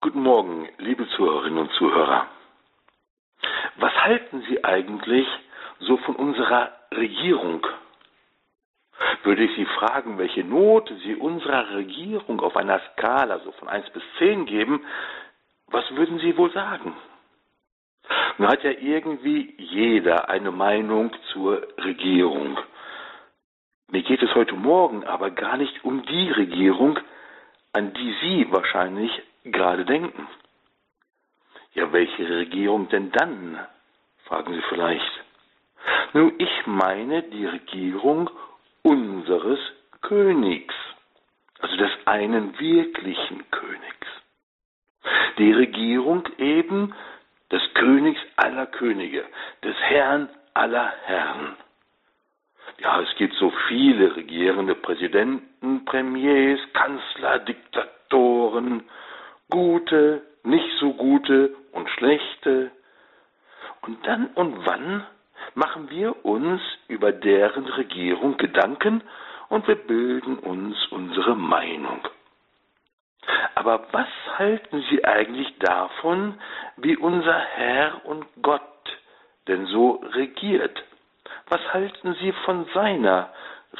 [0.00, 2.28] Guten Morgen, liebe Zuhörerinnen und Zuhörer.
[3.78, 5.26] Was halten Sie eigentlich
[5.80, 7.66] so von unserer Regierung?
[9.24, 13.90] Würde ich Sie fragen, welche Note Sie unserer Regierung auf einer Skala so von 1
[13.90, 14.84] bis 10 geben,
[15.66, 16.94] was würden Sie wohl sagen?
[18.38, 22.56] Nun hat ja irgendwie jeder eine Meinung zur Regierung.
[23.90, 27.00] Mir geht es heute Morgen aber gar nicht um die Regierung,
[27.72, 29.10] an die Sie wahrscheinlich
[29.52, 30.28] gerade denken.
[31.74, 33.58] Ja, welche Regierung denn dann?
[34.24, 35.24] fragen Sie vielleicht.
[36.12, 38.30] Nun, ich meine die Regierung
[38.82, 39.58] unseres
[40.02, 40.74] Königs,
[41.60, 44.06] also des einen wirklichen Königs.
[45.38, 46.94] Die Regierung eben
[47.50, 49.24] des Königs aller Könige,
[49.62, 51.56] des Herrn aller Herren.
[52.80, 58.84] Ja, es gibt so viele regierende Präsidenten, Premiers, Kanzler, Diktatoren,
[59.50, 62.70] gute, nicht so gute und schlechte.
[63.82, 65.06] Und dann und wann
[65.54, 69.02] machen wir uns über deren Regierung Gedanken
[69.48, 72.00] und wir bilden uns unsere Meinung.
[73.54, 76.38] Aber was halten Sie eigentlich davon,
[76.76, 78.62] wie unser Herr und Gott
[79.48, 80.82] denn so regiert?
[81.48, 83.30] Was halten Sie von seiner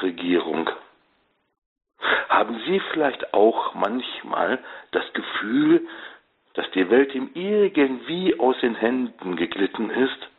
[0.01, 0.69] Regierung?
[2.29, 4.59] Haben Sie vielleicht auch manchmal
[4.91, 5.87] das Gefühl,
[6.53, 10.29] dass die Welt ihm irgendwie aus den Händen geglitten ist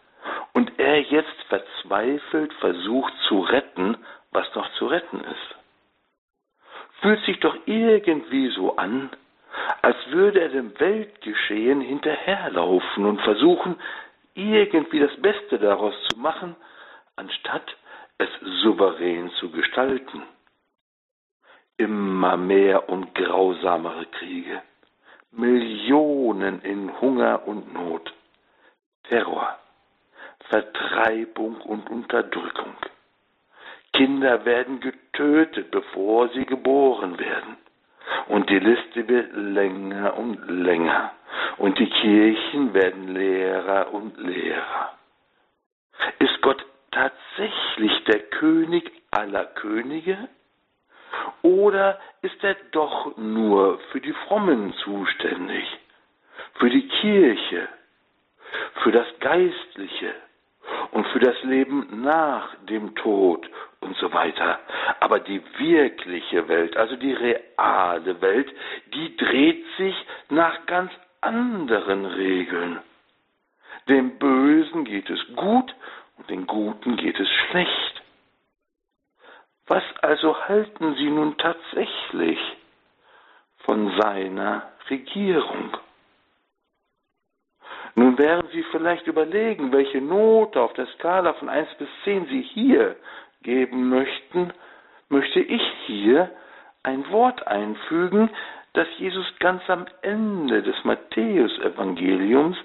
[0.53, 3.97] und er jetzt verzweifelt versucht zu retten,
[4.31, 5.57] was noch zu retten ist?
[7.01, 9.11] Fühlt sich doch irgendwie so an,
[9.83, 13.77] als würde er dem Weltgeschehen hinterherlaufen und versuchen,
[14.35, 16.55] irgendwie das Beste daraus zu machen,
[17.17, 17.77] anstatt
[18.19, 18.29] es
[18.63, 20.23] souverän zu gestalten
[21.81, 24.61] immer mehr und grausamere Kriege,
[25.33, 28.13] Millionen in Hunger und Not,
[29.05, 29.59] Terror,
[30.51, 32.75] Vertreibung und Unterdrückung.
[33.95, 37.57] Kinder werden getötet, bevor sie geboren werden.
[38.29, 41.13] Und die Liste wird länger und länger.
[41.57, 44.99] Und die Kirchen werden leerer und leerer.
[46.19, 50.29] Ist Gott tatsächlich der König aller Könige?
[51.43, 55.65] Oder ist er doch nur für die Frommen zuständig,
[56.55, 57.69] für die Kirche,
[58.83, 60.15] für das Geistliche
[60.93, 63.49] und für das Leben nach dem Tod
[63.81, 64.59] und so weiter.
[65.01, 68.49] Aber die wirkliche Welt, also die reale Welt,
[68.95, 69.95] die dreht sich
[70.29, 72.81] nach ganz anderen Regeln.
[73.89, 75.75] Dem Bösen geht es gut
[76.19, 77.90] und den Guten geht es schlecht.
[80.49, 82.39] Halten Sie nun tatsächlich
[83.59, 85.77] von seiner Regierung?
[87.95, 92.43] Nun werden Sie vielleicht überlegen, welche Note auf der Skala von 1 bis 10 Sie
[92.43, 92.97] hier
[93.43, 94.53] geben möchten,
[95.09, 96.31] möchte ich hier
[96.83, 98.31] ein Wort einfügen,
[98.73, 102.57] das Jesus ganz am Ende des Matthäusevangeliums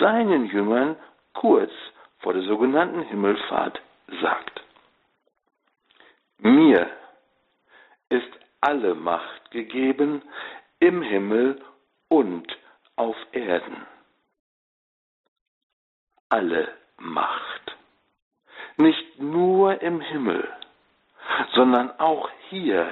[0.00, 0.96] seinen Jüngern
[1.32, 1.70] kurz
[2.18, 3.80] vor der sogenannten Himmelfahrt
[4.20, 4.62] sagt.
[6.38, 6.88] Mir
[8.14, 10.22] ist alle Macht gegeben
[10.78, 11.60] im Himmel
[12.08, 12.46] und
[12.96, 13.86] auf Erden.
[16.28, 17.76] Alle Macht.
[18.76, 20.48] Nicht nur im Himmel,
[21.54, 22.88] sondern auch hier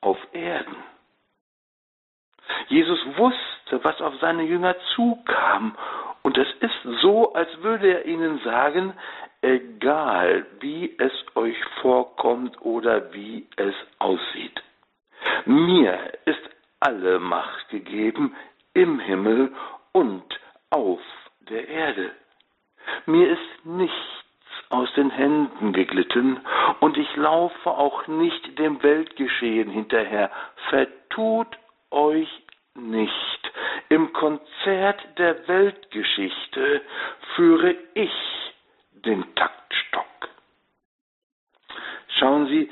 [0.00, 0.76] auf Erden.
[2.68, 5.76] Jesus wusste, was auf seine Jünger zukam,
[6.22, 8.94] und es ist so, als würde er ihnen sagen,
[9.42, 14.62] egal wie es euch vorkommt oder wie es aussieht.
[15.44, 18.34] Mir ist alle Macht gegeben
[18.74, 19.52] im Himmel
[19.92, 20.24] und
[20.70, 21.00] auf
[21.50, 22.12] der Erde.
[23.06, 23.96] Mir ist nichts
[24.70, 26.40] aus den Händen geglitten,
[26.80, 30.30] und ich laufe auch nicht dem Weltgeschehen hinterher.
[30.70, 31.46] Vertut
[31.90, 32.28] euch
[32.74, 33.52] nicht.
[33.90, 36.80] Im Konzert der Weltgeschichte
[37.34, 38.51] führe ich
[39.04, 40.28] den Taktstock.
[42.18, 42.70] Schauen Sie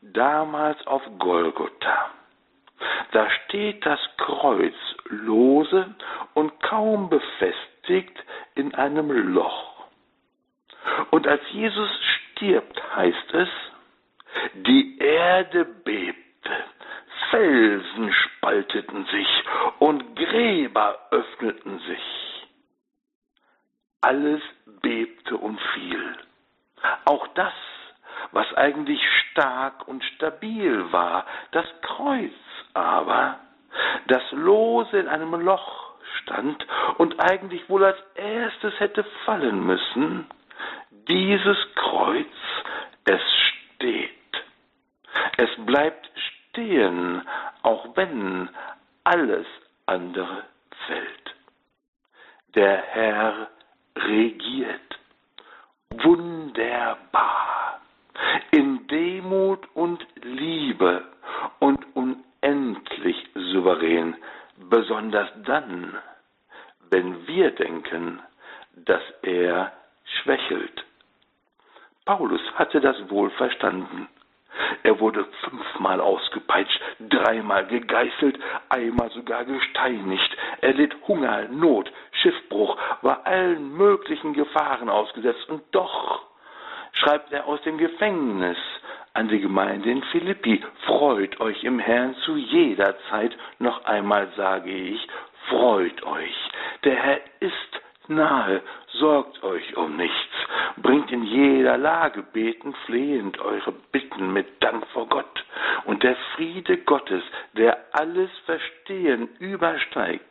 [0.00, 2.10] damals auf Golgotha.
[3.12, 4.74] Da steht das Kreuz
[5.04, 5.94] lose
[6.34, 8.22] und kaum befestigt
[8.54, 9.86] in einem Loch.
[11.10, 11.90] Und als Jesus
[12.34, 13.48] stirbt, heißt es,
[14.54, 16.64] die Erde bebte,
[17.30, 19.28] Felsen spalteten sich
[19.78, 22.25] und Gräber öffneten sich
[24.00, 24.42] alles
[24.82, 26.16] bebte und fiel.
[27.04, 27.52] Auch das,
[28.32, 29.00] was eigentlich
[29.30, 32.32] stark und stabil war, das Kreuz
[32.74, 33.38] aber,
[34.08, 36.66] das lose in einem Loch stand
[36.98, 40.26] und eigentlich wohl als erstes hätte fallen müssen,
[41.08, 42.26] dieses Kreuz,
[43.04, 43.20] es
[43.76, 44.10] steht.
[45.36, 46.10] Es bleibt
[46.50, 47.22] stehen,
[47.62, 48.48] auch wenn
[49.04, 49.46] alles
[49.86, 50.44] andere
[50.86, 51.34] fällt.
[52.54, 53.48] Der Herr
[53.96, 54.80] regiert.
[55.90, 57.80] Wunderbar.
[58.50, 61.04] In Demut und Liebe
[61.58, 64.16] und unendlich souverän,
[64.70, 65.96] besonders dann,
[66.90, 68.20] wenn wir denken,
[68.74, 69.72] dass er
[70.04, 70.84] schwächelt.
[72.04, 74.08] Paulus hatte das wohl verstanden.
[74.82, 78.38] Er wurde fünfmal ausgepeitscht, dreimal gegeißelt,
[78.68, 80.36] einmal sogar gesteinigt.
[80.60, 81.90] Er litt Hunger, Not,
[82.26, 85.48] Schiffbruch, war allen möglichen Gefahren ausgesetzt.
[85.48, 86.22] Und doch
[86.92, 88.56] schreibt er aus dem Gefängnis
[89.14, 93.36] an die Gemeinde in Philippi, freut euch im Herrn zu jeder Zeit.
[93.60, 95.06] Noch einmal sage ich,
[95.48, 96.50] freut euch.
[96.84, 98.60] Der Herr ist nahe,
[98.94, 100.34] sorgt euch um nichts,
[100.76, 105.44] bringt in jeder Lage betend, flehend eure Bitten mit Dank vor Gott.
[105.84, 107.22] Und der Friede Gottes,
[107.52, 110.24] der alles Verstehen übersteigt,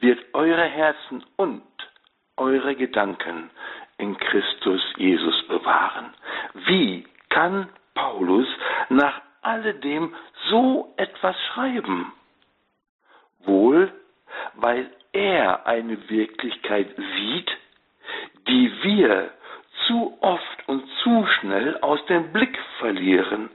[0.00, 1.62] wird eure Herzen und
[2.36, 3.50] eure Gedanken
[3.98, 6.12] in Christus Jesus bewahren.
[6.66, 8.48] Wie kann Paulus
[8.88, 10.14] nach alledem
[10.48, 12.12] so etwas schreiben?
[13.40, 13.92] Wohl,
[14.54, 17.50] weil er eine Wirklichkeit sieht,
[18.48, 19.30] die wir
[19.86, 23.50] zu oft und zu schnell aus dem Blick verlieren.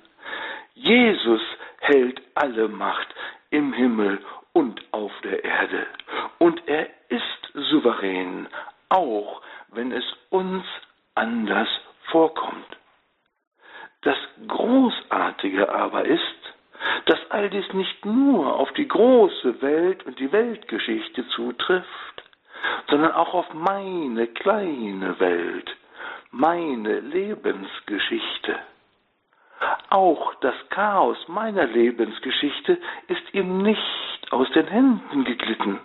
[0.76, 1.42] Jesus
[1.80, 3.08] hält alle Macht
[3.50, 4.20] im Himmel
[4.54, 5.88] und auf der Erde.
[6.38, 8.48] Und er ist souverän,
[8.90, 10.64] auch wenn es uns
[11.16, 11.70] anders
[12.12, 12.78] vorkommt.
[14.02, 14.18] Das
[14.48, 16.54] Großartige aber ist,
[17.30, 22.24] all dies nicht nur auf die große Welt und die Weltgeschichte zutrifft,
[22.90, 25.76] sondern auch auf meine kleine Welt,
[26.31, 28.60] meine Lebensgeschichte.
[29.90, 32.78] Auch das Chaos meiner Lebensgeschichte
[33.08, 35.80] ist ihm nicht aus den Händen geglitten.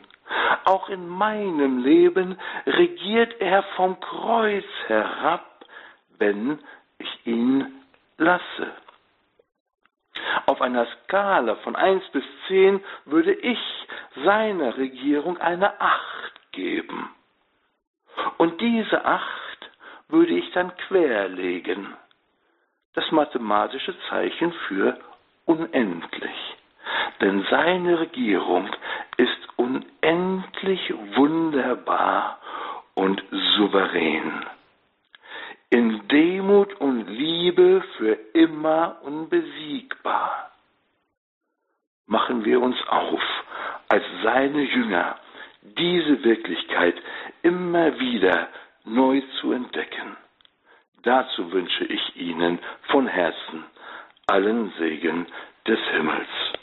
[0.64, 5.64] Auch in meinem Leben regiert er vom Kreuz herab,
[6.18, 6.58] wenn
[6.98, 7.82] ich ihn
[8.18, 8.72] lasse.
[10.46, 13.58] Auf einer Skala von 1 bis 10 würde ich
[14.24, 17.10] seiner Regierung eine 8 geben.
[18.38, 19.22] Und diese 8
[20.08, 21.94] würde ich dann querlegen.
[22.94, 24.98] Das mathematische Zeichen für
[25.46, 26.56] unendlich.
[27.20, 28.68] Denn seine Regierung
[29.16, 32.38] ist unendlich wunderbar
[32.94, 33.22] und
[33.56, 34.44] souverän
[35.74, 40.52] in Demut und Liebe für immer unbesiegbar.
[42.06, 43.20] Machen wir uns auf,
[43.88, 45.16] als seine Jünger
[45.62, 46.94] diese Wirklichkeit
[47.42, 48.46] immer wieder
[48.84, 50.16] neu zu entdecken.
[51.02, 52.60] Dazu wünsche ich Ihnen
[52.92, 53.64] von Herzen
[54.28, 55.26] allen Segen
[55.66, 56.53] des Himmels.